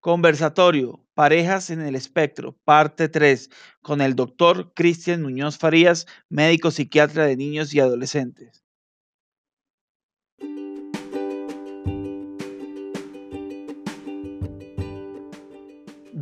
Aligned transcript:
Conversatorio, 0.00 1.04
Parejas 1.12 1.68
en 1.68 1.82
el 1.82 1.94
Espectro, 1.94 2.56
parte 2.64 3.10
3, 3.10 3.50
con 3.82 4.00
el 4.00 4.16
doctor 4.16 4.72
Cristian 4.72 5.20
Muñoz 5.20 5.58
Farías, 5.58 6.06
médico 6.30 6.70
psiquiatra 6.70 7.26
de 7.26 7.36
niños 7.36 7.74
y 7.74 7.80
adolescentes. 7.80 8.64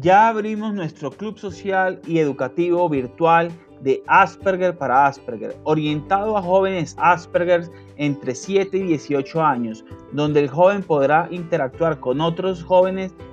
Ya 0.00 0.26
abrimos 0.26 0.74
nuestro 0.74 1.12
club 1.12 1.38
social 1.38 2.00
y 2.04 2.18
educativo 2.18 2.88
virtual 2.88 3.52
de 3.80 4.02
Asperger 4.08 4.76
para 4.76 5.06
Asperger, 5.06 5.56
orientado 5.62 6.36
a 6.36 6.42
jóvenes 6.42 6.96
Asperger 6.98 7.70
entre 7.96 8.34
7 8.34 8.76
y 8.76 8.82
18 8.82 9.40
años, 9.40 9.84
donde 10.10 10.40
el 10.40 10.48
joven 10.48 10.82
podrá 10.82 11.29
interactuar 11.30 12.00
con 12.00 12.20
otros 12.20 12.64
jóvenes 12.64 13.14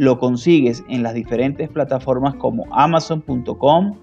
lo 0.00 0.18
consigues 0.18 0.82
en 0.88 1.02
las 1.02 1.12
diferentes 1.12 1.68
plataformas 1.68 2.34
como 2.36 2.64
amazon.com, 2.70 3.98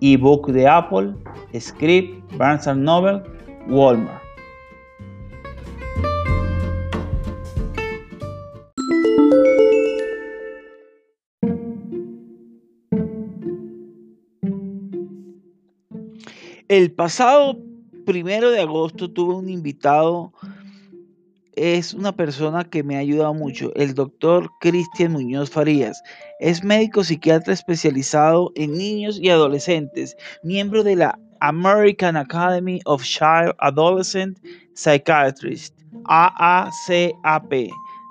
ebook 0.00 0.48
de 0.50 0.66
Apple, 0.66 1.14
Script, 1.56 2.36
Barnes 2.36 2.66
Noble, 2.76 3.22
Walmart. 3.68 4.20
El 16.66 16.90
pasado 16.90 17.56
primero 18.04 18.50
de 18.50 18.62
agosto 18.62 19.12
tuve 19.12 19.36
un 19.36 19.48
invitado 19.48 20.32
es 21.60 21.92
una 21.92 22.12
persona 22.12 22.64
que 22.64 22.82
me 22.82 22.96
ha 22.96 23.00
ayudado 23.00 23.34
mucho, 23.34 23.70
el 23.74 23.92
doctor 23.92 24.50
Cristian 24.62 25.12
Muñoz 25.12 25.50
Farías. 25.50 26.02
Es 26.38 26.64
médico 26.64 27.04
psiquiatra 27.04 27.52
especializado 27.52 28.50
en 28.54 28.78
niños 28.78 29.18
y 29.20 29.28
adolescentes, 29.28 30.16
miembro 30.42 30.82
de 30.82 30.96
la 30.96 31.18
American 31.40 32.16
Academy 32.16 32.80
of 32.86 33.02
Child 33.02 33.52
Adolescent 33.58 34.38
Psychiatrists, 34.74 35.76
AACAP, 36.06 37.50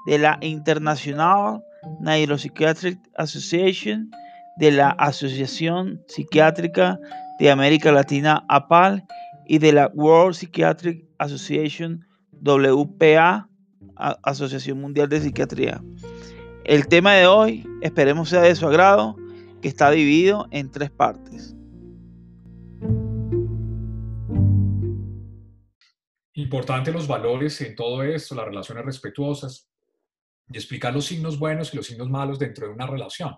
de 0.05 0.19
la 0.19 0.37
International 0.41 1.59
Neuropsychiatric 2.01 2.99
Association, 3.15 4.11
de 4.57 4.73
la 4.73 4.89
Asociación 4.91 5.99
Psiquiátrica 6.07 6.99
de 7.39 7.49
América 7.49 7.91
Latina, 7.91 8.45
APAL, 8.47 9.03
y 9.47 9.57
de 9.57 9.73
la 9.73 9.89
World 9.95 10.35
Psychiatric 10.35 11.03
Association, 11.17 12.05
WPA, 12.41 13.49
Asociación 13.95 14.79
Mundial 14.79 15.09
de 15.09 15.21
Psiquiatría. 15.21 15.81
El 16.63 16.87
tema 16.87 17.15
de 17.15 17.27
hoy, 17.27 17.67
esperemos 17.81 18.29
sea 18.29 18.41
de 18.41 18.55
su 18.55 18.67
agrado, 18.67 19.15
que 19.61 19.67
está 19.67 19.91
dividido 19.91 20.47
en 20.51 20.71
tres 20.71 20.89
partes. 20.91 21.55
Importante 26.33 26.91
los 26.91 27.07
valores 27.07 27.59
en 27.61 27.75
todo 27.75 28.03
esto, 28.03 28.35
las 28.35 28.45
relaciones 28.45 28.85
respetuosas 28.85 29.69
y 30.47 30.57
explicar 30.57 30.93
los 30.93 31.05
signos 31.05 31.37
buenos 31.37 31.73
y 31.73 31.77
los 31.77 31.85
signos 31.85 32.09
malos 32.09 32.39
dentro 32.39 32.67
de 32.67 32.73
una 32.73 32.87
relación. 32.87 33.35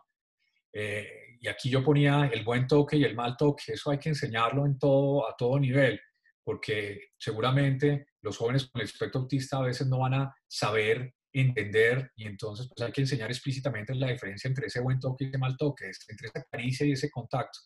Eh, 0.72 1.38
y 1.40 1.48
aquí 1.48 1.70
yo 1.70 1.84
ponía 1.84 2.28
el 2.28 2.44
buen 2.44 2.68
toque 2.68 2.98
y 2.98 3.04
el 3.04 3.16
mal 3.16 3.36
toque, 3.36 3.74
eso 3.74 3.90
hay 3.90 3.98
que 3.98 4.10
enseñarlo 4.10 4.66
en 4.66 4.78
todo, 4.78 5.28
a 5.28 5.36
todo 5.36 5.60
nivel 5.60 6.00
porque 6.44 7.10
seguramente 7.18 8.08
los 8.22 8.38
jóvenes 8.38 8.70
con 8.70 8.82
el 8.82 8.88
espectro 8.88 9.22
autista 9.22 9.58
a 9.58 9.66
veces 9.66 9.88
no 9.88 10.00
van 10.00 10.14
a 10.16 10.36
saber 10.48 11.14
entender 11.34 12.12
y 12.16 12.26
entonces 12.26 12.68
pues 12.68 12.86
hay 12.86 12.92
que 12.92 13.02
enseñar 13.02 13.30
explícitamente 13.30 13.96
la 13.96 14.10
diferencia 14.10 14.48
entre 14.48 14.68
ese 14.68 14.82
buen 14.82 15.00
toque 15.00 15.26
y 15.26 15.28
ese 15.30 15.38
mal 15.38 15.56
toque, 15.58 15.86
entre 16.08 16.28
esa 16.28 16.44
caricia 16.50 16.86
y 16.86 16.92
ese 16.92 17.10
contacto. 17.10 17.60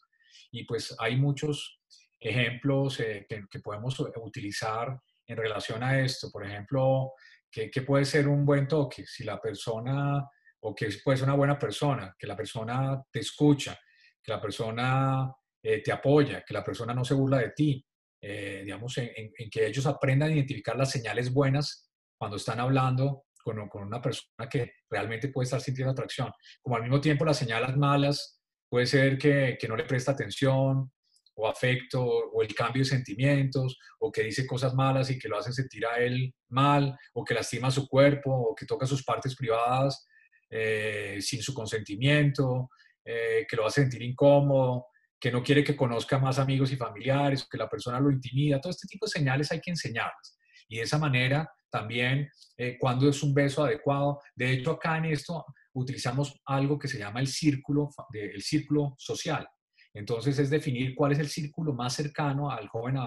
Y 0.52 0.66
pues 0.66 0.96
hay 1.00 1.16
muchos 1.16 1.80
ejemplos 2.20 3.00
eh, 3.00 3.26
que, 3.28 3.60
podemos 3.60 4.00
utilizar 4.00 5.00
en 5.28 5.38
relación 5.38 5.84
a 5.84 6.00
esto. 6.00 6.30
Por 6.32 6.46
ejemplo, 6.46 7.14
¿qué, 7.52 7.70
puede 7.86 8.06
ser 8.06 8.28
un 8.28 8.46
buen 8.46 8.68
toque? 8.68 9.06
Si 9.06 9.24
la 9.24 9.40
persona, 9.40 10.24
o 10.62 10.76
que 10.76 10.90
puede 11.04 11.18
ser 11.18 11.28
una 11.28 11.38
buena 11.38 11.58
persona, 11.58 12.16
que 12.18 12.28
la 12.28 12.36
persona 12.36 13.02
te 13.12 13.20
escucha, 13.20 13.78
que 14.22 14.32
la 14.32 14.42
persona 14.42 15.32
eh, 15.62 15.82
te 15.82 15.92
apoya, 15.92 16.44
que 16.46 16.54
la 16.54 16.64
persona 16.64 16.94
no 16.94 17.04
se 17.04 17.14
burla 17.14 17.40
de 17.40 17.52
ti, 17.52 17.86
eh, 18.22 18.62
digamos, 18.64 18.98
en, 18.98 19.32
que 19.50 19.68
ellos 19.68 19.86
aprendan 19.86 20.30
a 20.30 20.34
identificar 20.34 20.76
las 20.76 20.92
señales 20.92 21.32
buenas 21.32 21.90
cuando 22.18 22.38
están 22.38 22.60
hablando 22.60 23.26
con, 23.44 23.60
una 23.74 24.02
persona 24.02 24.50
que 24.50 24.74
realmente 24.90 25.30
puede 25.30 25.46
estar 25.46 25.62
sintiendo 25.62 25.92
atracción. 25.92 26.32
Como 26.62 26.76
al 26.76 26.82
mismo 26.82 27.00
tiempo 27.00 27.26
las 27.26 27.38
señales 27.38 27.78
malas 27.78 28.42
puede 28.70 28.88
ser 28.88 29.18
que, 29.18 29.58
que 29.60 29.68
no 29.68 29.76
le 29.76 29.84
presta 29.84 30.12
atención 30.14 30.92
o 31.36 31.48
afecto 31.48 32.02
o 32.04 32.42
el 32.42 32.56
cambio 32.56 32.82
de 32.82 32.90
sentimientos 32.90 33.78
o 34.00 34.12
que 34.12 34.24
dice 34.24 34.48
cosas 34.48 34.74
malas 34.74 35.10
y 35.12 35.20
que 35.20 35.28
lo 35.28 35.38
hacen 35.38 35.54
sentir 35.54 35.86
a 35.86 35.98
él 35.98 36.34
mal 36.50 36.98
o 37.14 37.24
que 37.24 37.34
lastima 37.34 37.70
su 37.70 37.88
cuerpo 37.88 38.32
o 38.32 38.56
que 38.56 38.66
toca 38.66 38.86
sus 38.86 39.04
partes 39.04 39.36
privadas 39.36 40.08
eh, 40.50 41.18
sin 41.20 41.42
su 41.42 41.54
consentimiento, 41.54 42.70
eh, 43.04 43.46
que 43.50 43.56
lo 43.56 43.66
hace 43.66 43.82
sentir 43.82 44.04
incómodo, 44.04 44.86
que 45.26 45.32
no 45.32 45.42
quiere 45.42 45.64
que 45.64 45.76
conozca 45.76 46.20
más 46.20 46.38
amigos 46.38 46.72
y 46.72 46.76
familiares, 46.76 47.48
que 47.50 47.58
la 47.58 47.68
persona 47.68 48.00
lo 48.00 48.12
intimida, 48.12 48.62
todo 48.62 48.70
este 48.70 48.88
tipo 48.88 49.08
de 49.08 49.12
señales 49.12 49.52
hay 49.52 49.60
que 49.60 49.72
enseñarlas. 49.72 50.38
Y 50.68 50.76
de 50.76 50.84
esa 50.84 51.00
manera 51.00 51.52
también, 51.68 52.30
eh, 52.56 52.78
cuando 52.80 53.10
es 53.10 53.24
un 53.24 53.34
beso 53.34 53.64
adecuado, 53.64 54.22
de 54.36 54.52
hecho 54.52 54.74
acá 54.74 55.00
en 55.00 55.06
esto 55.06 55.44
utilizamos 55.74 56.40
algo 56.46 56.78
que 56.78 56.88
se 56.88 57.00
llama 57.00 57.22
el 57.22 57.28
círculo, 57.28 57.90
el 58.14 58.44
círculo 58.44 58.94
social. 59.00 59.48
Entonces 59.96 60.38
es 60.38 60.52
definir 60.52 60.94
cuál 60.94 61.14
es 61.14 61.18
el 61.18 61.30
círculo 61.30 61.74
más 61.74 61.96
cercano 61.96 62.52
al 62.52 62.68
joven 62.68 63.00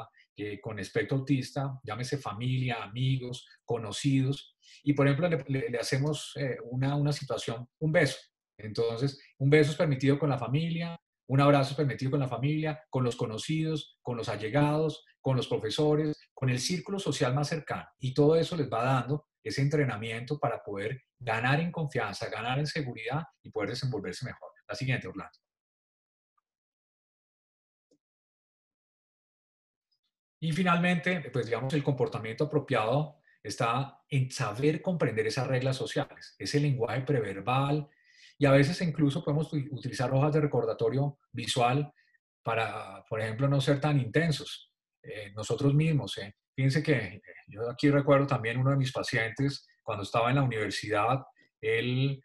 con 0.60 0.80
espectro 0.80 1.18
autista, 1.18 1.78
llámese 1.84 2.18
familia, 2.18 2.82
amigos, 2.82 3.46
conocidos. 3.64 4.56
Y 4.82 4.92
por 4.92 5.06
ejemplo, 5.06 5.28
le, 5.46 5.78
hacemos 5.78 6.32
eh, 6.34 6.56
una, 6.64 6.96
una 6.96 7.12
situación, 7.12 7.68
un 7.78 7.92
beso. 7.92 8.18
Entonces, 8.56 9.22
un 9.38 9.50
beso 9.50 9.70
es 9.70 9.76
permitido 9.76 10.18
con 10.18 10.28
la 10.28 10.36
familia, 10.36 10.98
un 11.28 11.40
abrazo 11.40 11.76
permitido 11.76 12.12
con 12.12 12.20
la 12.20 12.28
familia, 12.28 12.82
con 12.88 13.04
los 13.04 13.14
conocidos, 13.14 13.98
con 14.02 14.16
los 14.16 14.28
allegados, 14.28 15.04
con 15.20 15.36
los 15.36 15.46
profesores, 15.46 16.16
con 16.32 16.48
el 16.48 16.58
círculo 16.58 16.98
social 16.98 17.34
más 17.34 17.48
cercano. 17.48 17.86
Y 17.98 18.14
todo 18.14 18.34
eso 18.36 18.56
les 18.56 18.70
va 18.70 18.82
dando 18.82 19.26
ese 19.42 19.60
entrenamiento 19.60 20.38
para 20.38 20.62
poder 20.62 21.02
ganar 21.18 21.60
en 21.60 21.70
confianza, 21.70 22.30
ganar 22.30 22.58
en 22.58 22.66
seguridad 22.66 23.22
y 23.42 23.50
poder 23.50 23.70
desenvolverse 23.70 24.24
mejor. 24.24 24.50
La 24.66 24.74
siguiente, 24.74 25.06
Orlando. 25.06 25.38
Y 30.40 30.52
finalmente, 30.52 31.30
pues 31.30 31.46
digamos, 31.46 31.74
el 31.74 31.82
comportamiento 31.82 32.44
apropiado 32.44 33.20
está 33.42 34.00
en 34.08 34.30
saber 34.30 34.80
comprender 34.80 35.26
esas 35.26 35.46
reglas 35.46 35.76
sociales, 35.76 36.36
ese 36.38 36.60
lenguaje 36.60 37.02
preverbal, 37.02 37.88
y 38.38 38.46
a 38.46 38.52
veces 38.52 38.80
incluso 38.82 39.24
podemos 39.24 39.52
utilizar 39.52 40.12
hojas 40.14 40.32
de 40.32 40.40
recordatorio 40.40 41.18
visual 41.32 41.92
para, 42.42 43.04
por 43.08 43.20
ejemplo, 43.20 43.48
no 43.48 43.60
ser 43.60 43.80
tan 43.80 43.98
intensos. 43.98 44.72
Eh, 45.02 45.32
nosotros 45.34 45.74
mismos, 45.74 46.16
eh. 46.18 46.34
fíjense 46.54 46.82
que 46.82 46.92
eh, 46.92 47.22
yo 47.48 47.68
aquí 47.68 47.90
recuerdo 47.90 48.26
también 48.26 48.58
uno 48.58 48.70
de 48.70 48.76
mis 48.76 48.92
pacientes, 48.92 49.66
cuando 49.82 50.04
estaba 50.04 50.30
en 50.30 50.36
la 50.36 50.42
universidad, 50.42 51.18
él, 51.60 52.22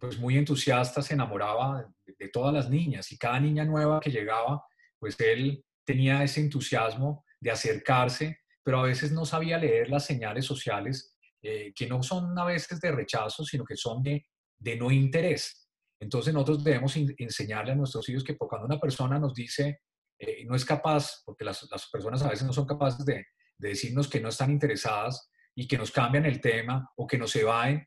pues 0.00 0.18
muy 0.18 0.36
entusiasta, 0.36 1.00
se 1.02 1.14
enamoraba 1.14 1.86
de, 2.06 2.28
todas 2.28 2.52
las 2.52 2.70
niñas 2.70 3.10
y 3.12 3.18
cada 3.18 3.38
niña 3.38 3.64
nueva 3.64 4.00
que 4.00 4.10
llegaba, 4.10 4.64
pues 4.98 5.18
él 5.20 5.64
tenía 5.84 6.22
ese 6.22 6.40
entusiasmo 6.40 7.24
de 7.40 7.50
acercarse, 7.50 8.38
pero 8.62 8.80
a 8.80 8.84
veces 8.84 9.12
no 9.12 9.24
sabía 9.24 9.58
leer 9.58 9.90
las 9.90 10.06
señales 10.06 10.44
sociales 10.44 11.16
eh, 11.42 11.72
que 11.74 11.86
no 11.88 12.02
son 12.02 12.38
a 12.38 12.44
veces 12.44 12.80
de 12.80 12.92
rechazo, 12.92 13.44
sino 13.44 13.64
que 13.64 13.76
son 13.76 14.02
de, 14.02 14.24
de 14.62 14.76
no 14.76 14.90
interés. 14.90 15.68
Entonces 16.00 16.32
nosotros 16.32 16.64
debemos 16.64 16.96
enseñarle 16.96 17.72
a 17.72 17.76
nuestros 17.76 18.08
hijos 18.08 18.24
que 18.24 18.36
cuando 18.36 18.66
una 18.66 18.80
persona 18.80 19.18
nos 19.18 19.34
dice 19.34 19.80
eh, 20.18 20.44
no 20.44 20.54
es 20.54 20.64
capaz, 20.64 21.22
porque 21.24 21.44
las, 21.44 21.68
las, 21.70 21.88
personas 21.90 22.22
a 22.22 22.28
veces 22.28 22.46
no 22.46 22.52
son 22.52 22.66
capaces 22.66 23.04
de, 23.04 23.26
de, 23.58 23.68
decirnos 23.68 24.08
que 24.08 24.20
no 24.20 24.28
están 24.28 24.50
interesadas 24.52 25.28
y 25.54 25.66
que 25.66 25.76
nos 25.76 25.90
cambian 25.90 26.26
el 26.26 26.40
tema 26.40 26.88
o 26.96 27.06
que 27.06 27.18
nos 27.18 27.34
evaden, 27.34 27.86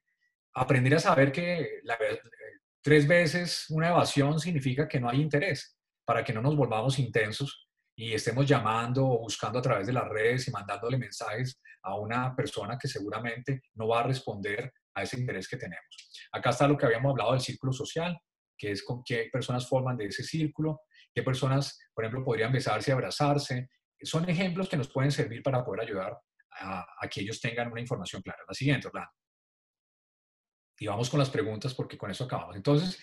aprender 0.54 0.96
a 0.96 1.00
saber 1.00 1.32
que 1.32 1.82
tres 2.82 3.08
veces 3.08 3.66
una 3.70 3.90
evasión 3.90 4.40
significa 4.40 4.88
que 4.88 5.00
no 5.00 5.10
hay 5.10 5.22
interés, 5.22 5.78
para 6.06 6.24
que 6.24 6.34
no 6.34 6.42
nos 6.42 6.58
volvamos 6.58 7.00
intensos 7.00 7.70
y 7.96 8.14
estemos 8.14 8.46
llamando 8.46 9.06
o 9.06 9.20
buscando 9.20 9.60
a 9.60 9.62
través 9.62 9.88
de 9.88 9.94
las 9.94 10.10
redes 10.10 10.48
y 10.48 10.52
mandándole 10.52 10.98
mensajes 10.98 11.62
a 11.84 11.96
una 11.96 12.36
persona 12.36 12.78
que 12.78 12.90
seguramente 12.90 13.62
no 13.76 13.88
va 13.88 14.02
a 14.02 14.08
responder 14.08 14.74
a 14.96 15.04
ese 15.04 15.20
interés 15.20 15.48
que 15.48 15.58
tenemos. 15.58 15.86
Acá 16.32 16.50
está 16.50 16.68
lo 16.68 16.78
que 16.78 16.86
habíamos 16.86 17.12
hablado 17.12 17.34
del 17.34 17.42
círculo 17.42 17.74
social, 17.74 18.18
que 18.58 18.72
es 18.72 18.84
con 18.84 19.04
qué 19.04 19.30
personas 19.32 19.68
forman 19.68 19.98
de 19.98 20.06
ese 20.06 20.24
círculo, 20.24 20.82
qué 21.14 21.22
personas, 21.24 21.80
por 21.94 22.06
ejemplo, 22.06 22.24
podrían 22.24 22.52
besarse 22.52 22.92
abrazarse. 22.92 23.70
Son 24.02 24.28
ejemplos 24.30 24.70
que 24.70 24.78
nos 24.78 24.92
pueden 24.92 25.12
servir 25.12 25.44
para 25.44 25.64
poder 25.64 25.82
ayudar 25.82 26.18
a, 26.58 27.08
que 27.10 27.22
ellos 27.22 27.40
tengan 27.42 27.72
una 27.72 27.82
información 27.82 28.22
clara. 28.22 28.40
La 28.48 28.54
siguiente, 28.54 28.88
Orlando. 28.88 29.12
Y 30.78 30.88
vamos 30.88 31.10
con 31.10 31.20
las 31.20 31.30
preguntas 31.30 31.74
porque 31.74 31.98
con 31.98 32.12
eso 32.12 32.26
acabamos. 32.26 32.56
Entonces, 32.56 33.02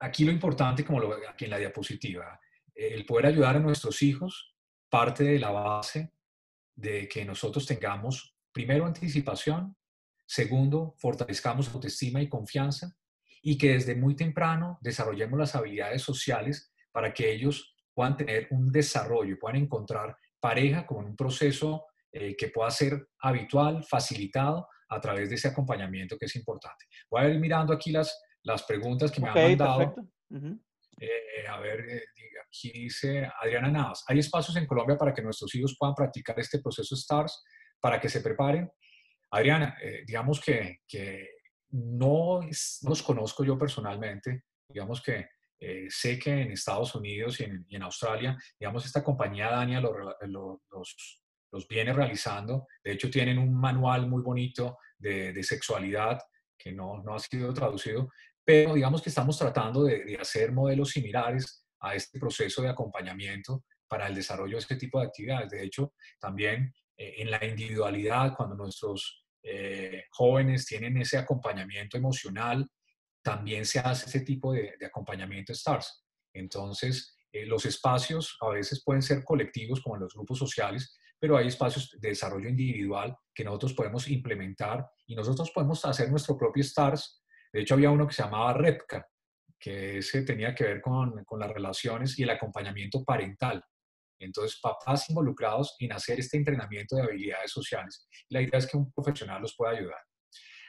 aquí 0.00 0.24
lo 0.24 0.32
importante, 0.32 0.84
como 0.84 1.00
lo 1.00 1.16
aquí 1.28 1.44
en 1.44 1.50
la 1.50 1.58
diapositiva, 1.58 2.38
el 2.74 3.04
poder 3.06 3.26
ayudar 3.26 3.56
a 3.56 3.60
nuestros 3.60 4.02
hijos 4.02 4.54
parte 4.88 5.24
de 5.24 5.38
la 5.38 5.50
base 5.50 6.12
de 6.74 7.08
que 7.08 7.24
nosotros 7.24 7.66
tengamos, 7.66 8.36
primero, 8.52 8.86
anticipación, 8.86 9.76
segundo, 10.26 10.94
fortalezcamos 10.98 11.72
autoestima 11.72 12.20
y 12.20 12.28
confianza, 12.28 12.94
y 13.42 13.56
que 13.56 13.74
desde 13.74 13.94
muy 13.94 14.16
temprano 14.16 14.78
desarrollemos 14.80 15.38
las 15.38 15.54
habilidades 15.54 16.02
sociales 16.02 16.72
para 16.90 17.14
que 17.14 17.32
ellos 17.32 17.76
puedan 17.94 18.16
tener 18.16 18.48
un 18.50 18.70
desarrollo 18.70 19.32
y 19.32 19.36
puedan 19.36 19.62
encontrar 19.62 20.16
pareja 20.40 20.84
como 20.86 21.00
un 21.00 21.16
proceso 21.16 21.86
eh, 22.12 22.36
que 22.36 22.48
pueda 22.48 22.70
ser 22.70 23.08
habitual, 23.20 23.84
facilitado 23.84 24.68
a 24.88 25.00
través 25.00 25.28
de 25.28 25.36
ese 25.36 25.48
acompañamiento 25.48 26.16
que 26.18 26.26
es 26.26 26.36
importante. 26.36 26.86
Voy 27.10 27.22
a 27.22 27.28
ir 27.28 27.38
mirando 27.38 27.72
aquí 27.72 27.90
las, 27.90 28.20
las 28.42 28.62
preguntas 28.64 29.10
que 29.10 29.20
me 29.20 29.28
han 29.28 29.34
mandado. 29.34 29.94
Eh, 30.98 31.46
a 31.48 31.60
ver, 31.60 31.80
eh, 31.88 32.04
aquí 32.46 32.72
dice 32.72 33.30
Adriana 33.42 33.70
Navas, 33.70 34.04
¿hay 34.08 34.18
espacios 34.18 34.56
en 34.56 34.66
Colombia 34.66 34.96
para 34.96 35.12
que 35.12 35.22
nuestros 35.22 35.54
hijos 35.54 35.76
puedan 35.78 35.94
practicar 35.94 36.38
este 36.40 36.60
proceso 36.60 36.96
STARS 36.96 37.44
para 37.80 38.00
que 38.00 38.08
se 38.08 38.20
preparen? 38.20 38.70
Adriana, 39.30 39.76
eh, 39.82 40.04
digamos 40.06 40.40
que, 40.40 40.80
no, 41.70 42.40
los 42.82 43.02
conozco 43.02 43.44
yo 43.44 43.58
personalmente, 43.58 44.44
digamos 44.68 45.02
que 45.02 45.28
sé 45.88 46.18
que 46.18 46.42
en 46.42 46.52
Estados 46.52 46.94
Unidos 46.94 47.40
y 47.40 47.44
en, 47.44 47.82
Australia, 47.82 48.36
digamos, 48.60 48.84
esta 48.84 49.02
compañía 49.02 49.50
Dania 49.50 49.80
los, 49.80 50.60
los, 51.50 51.68
viene 51.68 51.92
realizando. 51.92 52.66
De 52.84 52.92
hecho, 52.92 53.10
tienen 53.10 53.38
un 53.38 53.54
manual 53.54 54.06
muy 54.06 54.22
bonito 54.22 54.78
de, 54.98 55.32
de 55.32 55.42
sexualidad 55.42 56.20
que 56.58 56.72
no, 56.72 57.02
no, 57.02 57.14
ha 57.14 57.18
sido 57.18 57.52
traducido, 57.52 58.10
pero 58.46 58.74
digamos 58.74 59.02
que 59.02 59.08
estamos 59.08 59.36
tratando 59.36 59.84
de, 59.84 60.16
hacer 60.20 60.52
modelos 60.52 60.90
similares 60.90 61.66
a 61.80 61.94
este 61.94 62.18
proceso 62.18 62.62
de 62.62 62.68
acompañamiento 62.68 63.64
para 63.88 64.06
el 64.06 64.14
desarrollo 64.14 64.56
de 64.56 64.60
este 64.60 64.76
tipo 64.76 65.00
de 65.00 65.06
actividades. 65.06 65.50
De 65.50 65.64
hecho, 65.64 65.94
también 66.20 66.64
eh, 66.64 66.72
en 66.96 67.30
la 67.30 67.44
individualidad, 67.44 68.34
cuando 68.36 68.56
nuestros 68.56 69.24
eh, 69.42 70.04
jóvenes 70.10 70.66
tienen 70.66 70.96
ese 70.96 71.18
acompañamiento 71.18 71.96
emocional, 71.96 72.68
también 73.22 73.64
se 73.66 73.80
hace 73.80 74.06
ese 74.06 74.20
tipo 74.20 74.52
de, 74.52 74.74
acompañamiento 74.86 75.54
STARS. 75.54 76.04
Entonces, 76.32 77.16
eh, 77.32 77.46
los 77.46 77.66
espacios 77.66 78.36
a 78.40 78.50
veces 78.50 78.82
pueden 78.84 79.02
ser 79.02 79.24
colectivos, 79.24 79.82
como 79.82 79.96
en 79.96 80.02
los 80.02 80.14
grupos 80.14 80.38
sociales, 80.38 80.96
pero 81.18 81.36
hay 81.36 81.48
espacios 81.48 81.90
de 81.98 82.10
desarrollo 82.10 82.48
individual 82.48 83.16
que 83.34 83.44
nosotros 83.44 83.74
podemos 83.74 84.08
implementar 84.08 84.86
y 85.06 85.14
nosotros 85.14 85.50
podemos 85.50 85.84
hacer 85.84 86.10
nuestro 86.10 86.36
propio 86.36 86.62
STARS 86.62 87.22
de 87.56 87.62
hecho, 87.62 87.72
había 87.72 87.90
uno 87.90 88.06
que 88.06 88.12
se 88.12 88.22
llamaba 88.22 88.52
REPCA, 88.52 89.08
que 89.58 89.98
ese 89.98 90.20
tenía 90.22 90.54
que 90.54 90.64
ver 90.64 90.82
con, 90.82 91.24
con 91.24 91.40
las 91.40 91.50
relaciones 91.50 92.18
y 92.18 92.22
el 92.22 92.28
acompañamiento 92.28 93.02
parental. 93.02 93.64
Entonces, 94.18 94.58
papás 94.60 95.08
involucrados 95.10 95.76
en 95.78 95.92
hacer 95.92 96.20
este 96.20 96.36
entrenamiento 96.36 96.96
de 96.96 97.02
habilidades 97.02 97.50
sociales. 97.50 98.08
La 98.30 98.42
idea 98.42 98.58
es 98.58 98.66
que 98.66 98.76
un 98.76 98.92
profesional 98.92 99.42
los 99.42 99.54
pueda 99.54 99.72
ayudar. 99.72 100.00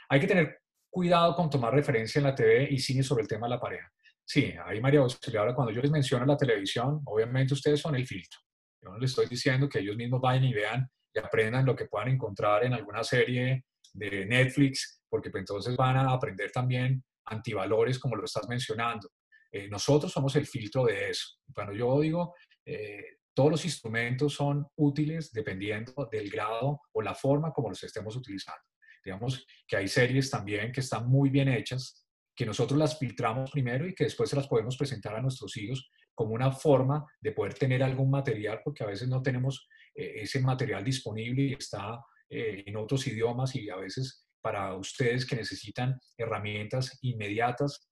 Hay 0.10 0.20
que 0.20 0.28
tener 0.28 0.60
cuidado 0.90 1.36
con 1.36 1.50
tomar 1.50 1.74
referencia 1.74 2.20
en 2.20 2.26
la 2.26 2.36
TV 2.36 2.68
y 2.72 2.80
cine 2.80 3.04
sobre 3.04 3.24
el 3.24 3.28
tema 3.28 3.48
de 3.48 3.52
la 3.52 3.60
pareja. 3.60 3.92
Sí, 4.26 4.54
ahí 4.66 4.82
María 4.82 5.00
Auxiliadora, 5.00 5.56
cuando 5.56 5.72
yo 5.72 5.82
les 5.82 5.92
menciono 5.92 6.26
la 6.26 6.38
televisión, 6.38 7.02
obviamente 7.06 7.54
ustedes 7.54 7.80
son 7.80 7.96
el 7.96 8.06
filtro. 8.06 8.40
Yo 8.82 8.90
no 8.90 8.98
les 8.98 9.12
estoy 9.12 9.28
diciendo 9.28 9.70
que 9.70 9.80
ellos 9.80 9.96
mismos 9.96 10.20
vayan 10.22 10.44
y 10.44 10.54
vean 10.54 10.90
y 11.14 11.20
aprendan 11.20 11.66
lo 11.66 11.76
que 11.76 11.86
puedan 11.86 12.10
encontrar 12.10 12.66
en 12.66 12.74
alguna 12.74 13.04
serie 13.04 13.66
de 13.94 14.26
Netflix 14.26 14.98
porque 15.10 15.30
pues, 15.30 15.42
entonces 15.42 15.76
van 15.76 15.98
a 15.98 16.12
aprender 16.12 16.52
también 16.52 17.04
antivalores 17.26 18.00
como 18.00 18.16
lo 18.16 18.26
estás 18.26 18.48
mencionando. 18.48 19.10
Eh, 19.52 19.68
nosotros 19.70 20.12
somos 20.12 20.36
el 20.36 20.46
filtro 20.46 20.86
de 20.86 21.10
eso. 21.10 21.38
Cuando 21.54 21.74
yo 21.74 22.00
digo, 22.02 22.36
eh, 22.66 23.17
todos 23.38 23.52
los 23.52 23.66
instrumentos 23.66 24.34
son 24.34 24.66
útiles 24.78 25.32
dependiendo 25.32 26.10
del 26.12 26.28
grado 26.28 26.82
o 26.92 27.02
la 27.04 27.14
forma 27.14 27.54
como 27.54 27.70
los 27.70 27.84
estemos 27.84 28.16
utilizando. 28.16 28.64
Digamos 29.06 29.46
que 29.68 29.78
hay 29.78 29.88
series 29.88 30.32
también 30.32 30.72
que 30.72 30.80
están 30.80 31.08
muy 31.08 31.30
bien 31.30 31.48
hechas, 31.48 32.04
que 32.36 32.48
nosotros 32.48 32.80
las 32.80 32.98
filtramos 32.98 33.52
primero 33.52 33.88
y 33.88 33.94
que 33.94 34.06
después 34.06 34.32
se 34.32 34.36
las 34.36 34.48
podemos 34.48 34.76
presentar 34.76 35.16
a 35.16 35.22
nuestros 35.22 35.56
hijos 35.56 35.88
como 36.16 36.34
una 36.34 36.52
forma 36.52 37.06
de 37.22 37.32
poder 37.32 37.54
tener 37.54 37.84
algún 37.84 38.10
material, 38.10 38.62
porque 38.64 38.84
a 38.84 38.88
veces 38.88 39.08
no 39.08 39.22
tenemos 39.22 39.70
eh, 39.94 40.14
ese 40.16 40.40
material 40.40 40.84
disponible 40.84 41.44
y 41.44 41.54
está 41.54 42.04
en 42.30 42.76
otros 42.76 43.06
idiomas 43.06 43.56
y 43.56 43.70
a 43.70 43.76
veces 43.76 44.28
para 44.42 44.74
ustedes 44.74 45.28
que 45.28 45.36
necesitan 45.36 45.96
herramientas 46.18 46.98
inmediatas, 47.04 47.88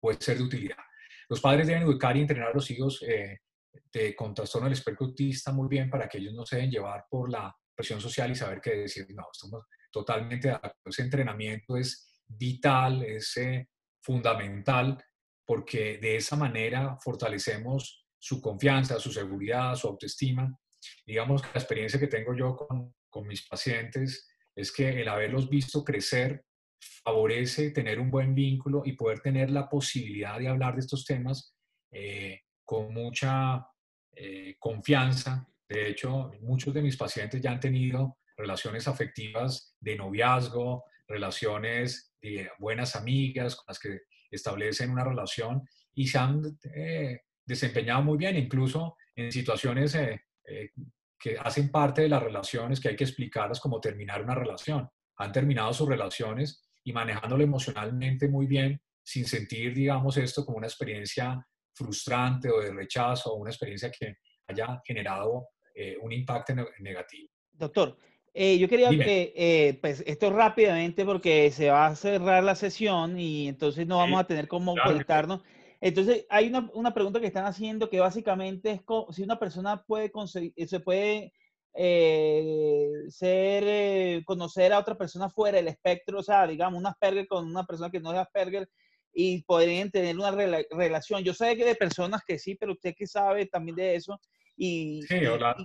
puede 0.00 0.20
ser 0.20 0.38
de 0.38 0.42
utilidad. 0.42 0.78
Los 1.28 1.40
padres 1.40 1.68
deben 1.68 1.84
educar 1.84 2.16
y 2.16 2.22
entrenar 2.22 2.48
a 2.48 2.54
los 2.54 2.68
hijos 2.72 3.00
eh, 3.06 3.38
de, 3.92 4.14
con 4.14 4.34
trastorno 4.34 4.66
del 4.66 4.74
espectro 4.74 5.06
autista 5.06 5.52
muy 5.52 5.68
bien 5.68 5.90
para 5.90 6.08
que 6.08 6.18
ellos 6.18 6.34
no 6.34 6.44
se 6.44 6.56
deben 6.56 6.70
llevar 6.70 7.04
por 7.08 7.30
la 7.30 7.54
presión 7.74 8.00
social 8.00 8.30
y 8.30 8.34
saber 8.34 8.60
qué 8.60 8.76
decir. 8.76 9.06
No, 9.10 9.26
estamos 9.32 9.66
totalmente 9.90 10.48
de 10.48 10.54
acuerdo. 10.54 10.76
Ese 10.84 11.02
entrenamiento 11.02 11.76
es 11.76 12.22
vital, 12.26 13.02
es 13.02 13.36
eh, 13.36 13.68
fundamental, 14.02 15.02
porque 15.44 15.98
de 15.98 16.16
esa 16.16 16.36
manera 16.36 16.96
fortalecemos 17.02 18.06
su 18.18 18.40
confianza, 18.40 19.00
su 19.00 19.10
seguridad, 19.10 19.74
su 19.74 19.88
autoestima. 19.88 20.56
Digamos 21.06 21.42
que 21.42 21.48
la 21.54 21.60
experiencia 21.60 21.98
que 21.98 22.06
tengo 22.06 22.34
yo 22.36 22.56
con, 22.56 22.94
con 23.08 23.26
mis 23.26 23.46
pacientes 23.46 24.28
es 24.54 24.72
que 24.72 25.00
el 25.00 25.08
haberlos 25.08 25.48
visto 25.48 25.82
crecer 25.82 26.44
favorece 27.02 27.70
tener 27.70 27.98
un 27.98 28.10
buen 28.10 28.34
vínculo 28.34 28.82
y 28.84 28.92
poder 28.92 29.20
tener 29.20 29.50
la 29.50 29.68
posibilidad 29.68 30.38
de 30.38 30.48
hablar 30.48 30.74
de 30.74 30.80
estos 30.80 31.04
temas 31.04 31.54
eh, 31.92 32.40
con 32.70 32.94
mucha 32.94 33.66
eh, 34.14 34.54
confianza. 34.60 35.44
De 35.68 35.88
hecho, 35.88 36.30
muchos 36.40 36.72
de 36.72 36.82
mis 36.82 36.96
pacientes 36.96 37.42
ya 37.42 37.50
han 37.50 37.58
tenido 37.58 38.18
relaciones 38.36 38.86
afectivas 38.86 39.74
de 39.80 39.96
noviazgo, 39.96 40.84
relaciones 41.08 42.14
de 42.22 42.48
buenas 42.60 42.94
amigas 42.94 43.56
con 43.56 43.64
las 43.66 43.80
que 43.80 44.02
establecen 44.30 44.92
una 44.92 45.02
relación 45.02 45.68
y 45.94 46.06
se 46.06 46.18
han 46.18 46.42
eh, 46.72 47.22
desempeñado 47.44 48.02
muy 48.02 48.16
bien, 48.16 48.36
incluso 48.36 48.96
en 49.16 49.32
situaciones 49.32 49.98
que 51.18 51.38
hacen 51.40 51.72
parte 51.72 52.02
de 52.02 52.08
las 52.08 52.22
relaciones, 52.22 52.78
que 52.78 52.90
hay 52.90 52.96
que 52.96 53.02
explicarlas 53.02 53.58
como 53.58 53.80
terminar 53.80 54.22
una 54.22 54.36
relación. 54.36 54.88
Han 55.16 55.32
terminado 55.32 55.72
sus 55.72 55.88
relaciones 55.88 56.70
y 56.84 56.92
manejándolo 56.92 57.42
emocionalmente 57.42 58.28
muy 58.28 58.46
bien, 58.46 58.80
sin 59.02 59.24
sentir, 59.24 59.74
digamos, 59.74 60.16
esto 60.18 60.46
como 60.46 60.58
una 60.58 60.68
experiencia 60.68 61.44
frustrante 61.80 62.50
o 62.50 62.60
de 62.60 62.72
rechazo 62.72 63.32
o 63.32 63.36
una 63.36 63.50
experiencia 63.50 63.90
que 63.90 64.16
haya 64.46 64.80
generado 64.84 65.48
un 66.02 66.12
impacto 66.12 66.52
negativo. 66.80 67.30
Doctor, 67.52 67.96
eh, 68.32 68.58
yo 68.58 68.68
quería, 68.68 68.90
que 68.90 69.32
eh, 69.34 69.78
pues 69.80 70.04
esto 70.06 70.30
rápidamente 70.30 71.04
porque 71.04 71.50
se 71.50 71.70
va 71.70 71.86
a 71.86 71.96
cerrar 71.96 72.44
la 72.44 72.54
sesión 72.54 73.18
y 73.18 73.48
entonces 73.48 73.86
no 73.88 73.98
vamos 73.98 74.20
a 74.20 74.26
tener 74.26 74.46
cómo 74.46 74.74
conectarnos. 74.84 75.42
Entonces, 75.80 76.26
hay 76.28 76.48
una, 76.48 76.70
una, 76.74 76.94
pregunta 76.94 77.20
que 77.20 77.26
están 77.26 77.46
haciendo 77.46 77.88
que 77.90 77.98
básicamente 77.98 78.70
es 78.70 78.80
si 79.16 79.22
una 79.22 79.38
persona 79.38 79.82
puede 79.82 80.12
conseguir, 80.12 80.52
se 80.68 80.78
puede 80.78 81.32
eh, 81.74 82.88
ser, 83.08 84.24
conocer 84.24 84.72
a 84.74 84.78
otra 84.78 84.96
persona 84.96 85.28
fuera 85.28 85.56
del 85.56 85.68
espectro, 85.68 86.20
o 86.20 86.22
sea, 86.22 86.46
digamos, 86.46 86.78
un 86.78 86.86
Asperger 86.86 87.26
con 87.26 87.46
una 87.46 87.64
persona 87.64 87.90
que 87.90 88.00
no 88.00 88.12
es 88.12 88.18
Asperger 88.18 88.68
y 89.12 89.42
podrían 89.42 89.90
tener 89.90 90.16
una 90.16 90.30
relación. 90.70 91.22
Yo 91.22 91.34
sé 91.34 91.56
que 91.56 91.64
de 91.64 91.74
personas 91.74 92.22
que 92.26 92.38
sí, 92.38 92.54
pero 92.54 92.72
usted 92.72 92.94
que 92.96 93.06
sabe 93.06 93.46
también 93.46 93.76
de 93.76 93.94
eso. 93.96 94.20
Y, 94.56 95.02
sí, 95.08 95.24
hola. 95.26 95.56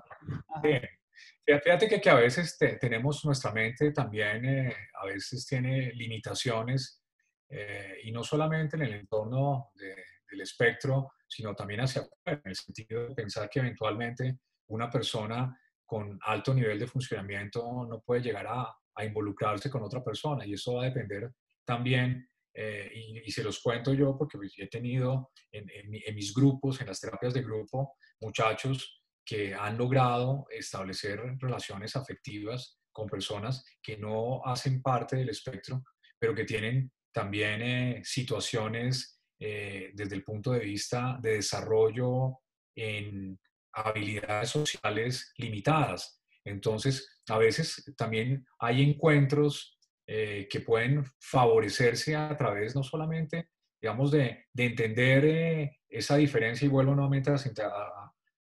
Fíjate 1.46 1.88
que, 1.88 2.02
que, 2.02 2.10
a 2.10 2.16
veces 2.16 2.58
tenemos 2.80 3.24
nuestra 3.24 3.52
mente 3.52 3.92
también, 3.92 4.46
eh, 4.46 4.76
a 5.02 5.06
veces 5.06 5.46
tiene 5.46 5.92
limitaciones 5.94 7.04
eh, 7.50 8.00
y 8.04 8.12
no 8.12 8.24
solamente 8.24 8.76
en 8.76 8.84
el 8.84 8.94
entorno 8.94 9.72
del 9.76 10.42
espectro, 10.42 11.12
sino 11.28 11.54
también 11.54 11.82
hacia 11.82 12.02
afuera, 12.02 12.42
en 12.44 12.50
el 12.50 12.56
sentido 12.56 13.08
de 13.08 13.16
pensar 13.16 13.50
que 13.50 13.60
eventualmente 13.60 14.40
una 14.68 14.90
persona 14.90 15.56
con 15.86 16.18
alto 16.24 16.54
nivel 16.54 16.80
de 16.80 16.88
funcionamiento 16.88 17.86
no 17.88 18.02
puede 18.02 18.22
llegar 18.22 18.48
a, 18.48 18.76
a 18.96 19.06
involucrarse 19.06 19.70
con 19.70 19.84
otra 19.84 20.04
persona 20.04 20.46
y 20.46 20.54
eso 20.54 20.76
va 20.76 20.84
a 20.84 20.86
depender 20.86 21.32
también, 21.64 22.28
eh, 22.56 22.90
y, 23.26 23.32
se 23.32 23.44
los 23.44 23.60
cuento 23.62 23.94
yo 23.94 24.18
porque 24.18 24.38
pues, 24.38 24.54
he 24.58 24.68
tenido 24.68 25.32
en, 25.52 25.68
en 25.70 26.16
mis 26.16 26.34
grupos, 26.34 26.80
en 26.80 26.88
las 26.88 27.02
terapias 27.02 27.34
de 27.34 27.44
grupo, 27.44 27.98
muchachos 28.22 29.04
que 29.26 29.54
han 29.54 29.78
logrado 29.78 30.46
establecer 30.50 31.20
relaciones 31.40 31.96
afectivas 31.96 32.80
con 32.92 33.08
personas 33.08 33.66
que 33.82 33.98
no 33.98 34.42
hacen 34.46 34.82
parte 34.82 35.18
del 35.18 35.30
espectro, 35.30 35.84
pero 36.18 36.34
que 36.34 36.46
tienen 36.46 36.92
también 37.12 37.62
eh, 37.62 38.02
situaciones 38.04 39.22
eh, 39.40 39.92
desde 39.94 40.16
el 40.16 40.24
punto 40.24 40.52
de 40.52 40.60
vista 40.60 41.18
de 41.22 41.34
desarrollo 41.34 42.40
en 42.76 43.38
habilidades 43.74 44.50
sociales 44.50 45.34
limitadas. 45.38 46.22
Entonces, 46.46 47.22
a 47.28 47.38
veces 47.38 47.84
también 47.98 48.46
hay 48.60 48.84
encuentros 48.84 49.75
eh, 50.08 50.48
que 50.50 50.60
pueden 50.62 51.04
favorecerse 51.20 52.16
a 52.16 52.36
través 52.38 52.76
no 52.76 52.84
solamente, 52.84 53.50
digamos, 53.82 54.12
de, 54.12 54.46
de 54.54 54.66
entender 54.66 55.78
esa 55.90 56.18
diferencia 56.18 56.66
y 56.66 56.70
vuelvo 56.70 56.94
nuevamente 56.94 57.32
a, 57.32 57.38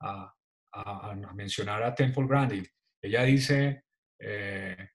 a, 0.02 0.36
a, 0.74 1.16
mencionar 1.34 1.84
a 1.84 1.94
Temple 1.94 2.28
Grandin. 2.28 2.66
Ella 3.02 3.24
dice, 3.24 3.84
eh, 4.20 4.90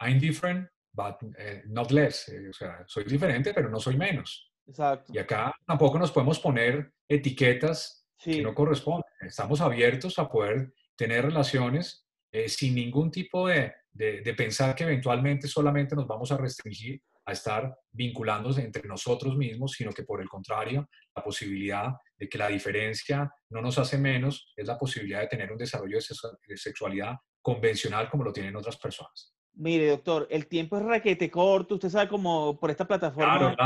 I'm 0.00 0.18
different, 0.18 0.68
but 0.92 1.16
eh, 1.38 1.62
not 1.66 1.90
less. 1.90 2.28
Eh, 2.28 2.48
o 2.48 2.52
sea, 2.52 2.84
soy 2.86 3.04
diferente, 3.04 3.54
pero 3.54 3.68
no 3.68 3.80
soy 3.80 3.96
menos. 3.96 4.52
Exacto. 4.66 5.12
Y 5.14 5.18
acá 5.18 5.54
tampoco 5.66 5.98
nos 5.98 6.12
podemos 6.12 6.38
poner 6.40 6.92
etiquetas 7.08 8.06
que 8.18 8.42
no 8.42 8.54
corresponden. 8.54 9.04
Estamos 9.20 9.60
abiertos 9.60 10.18
a 10.18 10.28
poder 10.28 10.72
tener 10.96 11.24
relaciones 11.24 12.04
sin 12.48 12.74
ningún 12.74 13.10
tipo 13.10 13.48
de, 13.48 13.72
de, 13.98 14.22
de, 14.22 14.34
pensar 14.34 14.74
que 14.74 14.84
eventualmente 14.84 15.48
solamente 15.48 15.96
nos 15.96 16.06
vamos 16.06 16.30
a 16.30 16.36
restringir 16.36 17.00
a 17.26 17.32
estar 17.32 17.76
vinculándose 17.92 18.62
entre 18.62 18.88
nosotros 18.88 19.36
mismos, 19.36 19.72
sino 19.72 19.92
que 19.92 20.04
por 20.04 20.22
el 20.22 20.28
contrario, 20.28 20.88
la 21.14 21.22
posibilidad 21.22 21.88
de 22.16 22.28
que 22.28 22.38
la 22.38 22.48
diferencia 22.48 23.30
no 23.50 23.60
nos 23.60 23.78
hace 23.78 23.98
menos 23.98 24.52
es 24.56 24.66
la 24.66 24.78
posibilidad 24.78 25.20
de 25.20 25.26
tener 25.26 25.52
un 25.52 25.58
desarrollo 25.58 25.98
de 25.98 26.56
sexualidad 26.56 27.16
convencional 27.42 28.08
como 28.08 28.24
lo 28.24 28.32
tienen 28.32 28.56
otras 28.56 28.78
personas. 28.78 29.34
Mire, 29.54 29.88
doctor, 29.88 30.28
el 30.30 30.46
tiempo 30.46 30.78
es 30.78 30.84
raquete 30.84 31.30
corto, 31.30 31.74
usted 31.74 31.90
sabe 31.90 32.08
como 32.08 32.58
por 32.60 32.70
esta 32.70 32.86
plataforma. 32.86 33.56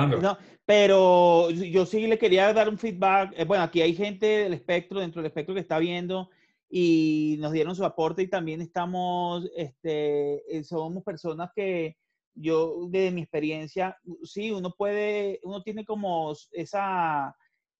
pero 0.64 1.50
yo 1.50 1.84
sí 1.84 2.06
le 2.06 2.18
quería 2.18 2.52
dar 2.54 2.68
un 2.70 2.78
feedback. 2.78 3.34
Eh, 3.36 3.44
bueno, 3.44 3.62
aquí 3.62 3.82
hay 3.82 3.94
gente 3.94 4.26
del 4.26 4.54
espectro, 4.54 5.00
dentro 5.00 5.20
del 5.20 5.26
espectro 5.26 5.54
que 5.54 5.60
está 5.60 5.78
viendo 5.78 6.30
y 6.74 7.36
nos 7.38 7.52
dieron 7.52 7.76
su 7.76 7.84
aporte 7.84 8.22
y 8.22 8.30
también 8.30 8.62
estamos, 8.62 9.46
este, 9.54 10.56
eh, 10.56 10.64
somos 10.64 11.04
personas 11.04 11.50
que 11.54 11.98
yo, 12.34 12.88
desde 12.88 13.10
mi 13.10 13.20
experiencia, 13.20 13.98
sí, 14.22 14.50
uno 14.50 14.74
puede, 14.74 15.38
uno 15.42 15.62
tiene 15.62 15.84
como 15.84 16.32
esa, 16.52 17.36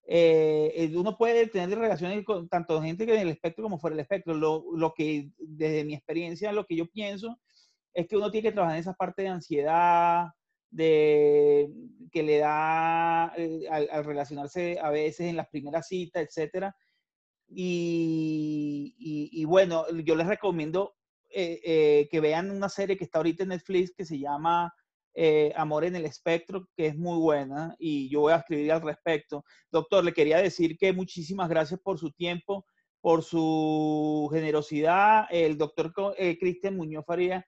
eh, 0.07 0.93
uno 0.95 1.17
puede 1.17 1.47
tener 1.47 1.79
relaciones 1.79 2.23
con 2.23 2.51
tanto 2.51 2.83
gente 2.83 3.07
que 3.07 3.15
en 3.15 3.21
el 3.21 3.31
espectro 3.31 3.63
como 3.65 3.79
fuera 3.79 3.97
del 3.97 4.03
espectro. 4.03 4.35
Lo, 4.35 4.63
lo, 4.77 4.93
que, 4.93 5.31
desde 5.39 5.85
mi 5.85 5.95
experiencia, 5.95 6.53
lo 6.53 6.67
que 6.67 6.77
yo 6.77 6.87
pienso 6.87 7.41
es 7.95 8.07
que 8.07 8.19
uno 8.19 8.31
tiene 8.31 8.51
que 8.51 8.53
trabajar 8.53 8.77
en 8.77 8.83
esa 8.83 8.93
parte 8.93 9.23
de 9.23 9.29
ansiedad, 9.29 10.27
de 10.69 11.71
que 12.11 12.23
le 12.23 12.39
da 12.39 13.33
eh, 13.39 13.67
al, 13.71 14.05
relacionarse 14.05 14.79
a 14.83 14.91
veces 14.91 15.29
en 15.29 15.37
las 15.37 15.49
primeras 15.49 15.89
citas, 15.89 16.25
etcétera. 16.25 16.77
Y, 17.54 19.44
bueno, 19.44 19.85
yo 20.04 20.14
les 20.16 20.26
recomiendo 20.26 20.94
eh, 21.30 22.09
que 22.11 22.21
vean 22.21 22.50
una 22.50 22.68
serie 22.68 22.97
que 22.97 23.04
está 23.04 23.18
ahorita 23.18 23.42
en 23.42 23.50
Netflix 23.50 23.92
que 23.97 24.04
se 24.04 24.18
llama 24.18 24.73
eh, 25.14 25.52
Amor 25.56 25.85
en 25.85 25.94
el 25.97 26.06
Espectro, 26.06 26.68
que 26.75 26.87
es 26.87 26.97
muy 26.97 27.18
buena 27.18 27.76
y 27.78 28.09
yo 28.09 28.21
voy 28.21 28.32
a 28.32 28.37
escribir 28.37 28.73
al 28.73 28.80
respecto. 28.80 29.44
Doctor, 29.71 30.04
le 30.04 30.14
quería 30.14 30.38
decir 30.38 30.78
que 30.78 30.92
muchísimas 30.92 31.50
gracias 31.50 31.80
por 31.80 31.99
su 31.99 32.12
tiempo, 32.12 32.64
por 33.00 33.23
su 33.23 34.30
generosidad. 34.32 35.26
El 35.30 35.59
doctor 35.59 35.92
eh, 36.16 36.38
Cristian 36.38 36.76
Muñoz 36.76 37.04
Faría 37.06 37.47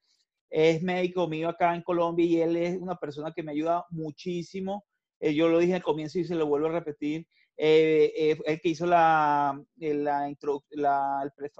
es 0.51 0.83
médico 0.83 1.27
mío 1.27 1.49
acá 1.49 1.75
en 1.75 1.83
Colombia 1.83 2.27
y 2.27 2.41
él 2.43 2.57
es 2.57 2.77
una 2.77 2.97
persona 2.97 3.33
que 3.35 3.43
me 3.43 3.53
ayuda 3.53 3.85
muchísimo. 3.91 4.85
Eh, 5.21 5.35
yo 5.35 5.49
lo 5.49 5.59
dije 5.59 5.75
al 5.75 5.83
comienzo 5.83 6.19
y 6.19 6.25
se 6.25 6.35
lo 6.35 6.47
vuelvo 6.47 6.67
a 6.67 6.73
repetir. 6.73 7.27
El 7.57 8.61
que 8.61 8.69
hizo 8.69 8.87
la, 8.87 9.61
la, 9.77 10.33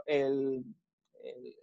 el, 0.07 0.65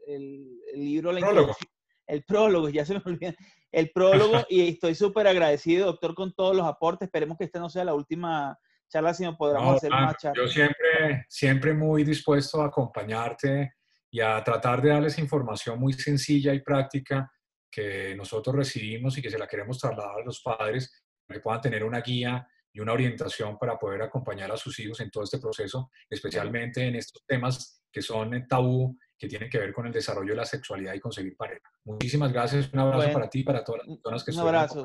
el, 0.08 0.60
libro, 0.74 1.12
la 1.12 1.20
introducción 1.20 1.72
el 2.12 2.24
prólogo, 2.24 2.70
ya 2.70 2.86
se 2.86 2.94
me 2.94 3.02
olvidó, 3.06 3.34
el 3.72 3.92
prólogo 3.92 4.46
y 4.50 4.68
estoy 4.68 4.96
súper 4.96 5.28
agradecido, 5.28 5.88
doctor, 5.88 6.14
con 6.14 6.34
todos 6.34 6.56
los 6.56 6.68
aportes. 6.68 7.08
Esperemos 7.08 7.38
que 7.38 7.46
esta 7.46 7.60
no 7.60 7.70
sea 7.70 7.86
la 7.86 7.94
última 7.94 8.58
charla, 8.90 9.14
sino 9.14 9.38
podamos 9.38 9.78
hacer 9.78 9.92
más 9.92 10.18
charlas. 10.18 10.46
Yo 10.46 10.52
siempre, 10.52 11.26
siempre 11.30 11.74
muy 11.74 12.04
dispuesto 12.04 12.62
a 12.62 12.66
acompañarte 12.66 13.76
y 14.10 14.20
a 14.20 14.44
tratar 14.44 14.82
de 14.82 14.90
darles 14.90 15.18
información 15.18 15.80
muy 15.80 15.94
sencilla 15.94 16.54
y 16.54 16.62
práctica 16.62 17.32
que 17.72 18.14
nosotros 18.16 18.54
recibimos 18.54 19.18
y 19.18 19.22
que 19.22 19.30
se 19.30 19.40
la 19.40 19.48
queremos 19.48 19.80
trasladar 19.80 20.20
a 20.20 20.26
los 20.26 20.42
padres, 20.42 20.92
que 21.26 21.40
puedan 21.40 21.62
tener 21.62 21.86
una 21.86 22.02
guía 22.02 22.46
y 22.74 22.80
una 22.80 22.94
orientación 22.94 23.58
para 23.58 23.78
poder 23.78 24.02
acompañar 24.02 24.52
a 24.52 24.58
sus 24.58 24.80
hijos 24.80 25.00
en 25.00 25.12
todo 25.12 25.24
este 25.24 25.40
proceso, 25.40 25.92
especialmente 26.10 26.88
en 26.88 26.96
estos 26.96 27.24
temas 27.26 27.84
que 27.92 28.02
son 28.02 28.48
tabú 28.48 28.98
que 29.18 29.28
tiene 29.28 29.50
que 29.50 29.60
ver 29.60 29.74
con 29.74 29.86
el 29.86 29.92
desarrollo 29.92 30.32
de 30.32 30.38
la 30.38 30.46
sexualidad 30.46 30.94
y 30.94 31.00
conseguir 31.00 31.36
pareja. 31.38 31.70
Muchísimas 31.84 32.32
gracias, 32.32 32.72
un 32.74 32.80
abrazo 32.80 33.14
para 33.14 33.30
ti 33.30 33.40
y 33.40 33.44
para 33.44 33.64
todas 33.64 33.82
las 33.88 34.24
personas 34.24 34.26
que 34.26 34.32
Un 34.32 34.40
abrazo. 34.40 34.84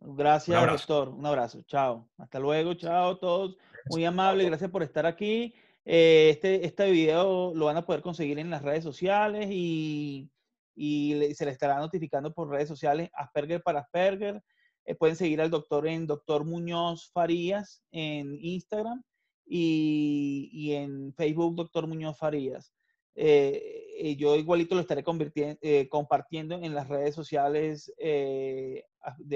Gracias, 0.00 0.66
doctor. 0.66 1.08
Un 1.08 1.26
abrazo. 1.26 1.62
Chao. 1.66 2.08
Hasta 2.18 2.38
luego. 2.38 2.74
Chao 2.74 3.12
a 3.12 3.18
todos. 3.18 3.56
Muy 3.90 4.04
amable. 4.04 4.44
Gracias 4.44 4.70
por 4.70 4.82
estar 4.82 5.06
aquí. 5.06 5.54
Eh, 5.84 6.30
este, 6.30 6.64
este 6.66 6.90
video 6.90 7.52
lo 7.54 7.66
van 7.66 7.76
a 7.76 7.86
poder 7.86 8.02
conseguir 8.02 8.38
en 8.38 8.50
las 8.50 8.62
redes 8.62 8.84
sociales 8.84 9.48
y, 9.50 10.30
y 10.74 11.34
se 11.34 11.44
le 11.44 11.50
estará 11.50 11.78
notificando 11.78 12.32
por 12.34 12.50
redes 12.50 12.68
sociales 12.68 13.10
Asperger 13.14 13.62
para 13.62 13.80
Asperger. 13.80 14.42
Eh, 14.86 14.94
pueden 14.94 15.16
seguir 15.16 15.40
al 15.40 15.50
doctor 15.50 15.86
en 15.88 16.06
Doctor 16.06 16.44
Muñoz 16.44 17.10
Farías 17.12 17.82
en 17.90 18.38
Instagram 18.40 19.02
y, 19.44 20.72
en 20.74 21.12
Facebook 21.14 21.56
Doctor 21.56 21.88
Muñoz 21.88 22.16
Farías. 22.16 22.72
Eh, 23.16 23.84
eh, 23.98 24.16
yo 24.16 24.36
igualito 24.36 24.74
lo 24.76 24.82
estaré 24.82 25.02
compartiendo 25.02 26.54
en 26.62 26.74
las 26.74 26.88
redes 26.88 27.14
sociales 27.14 27.92
de 27.98 28.84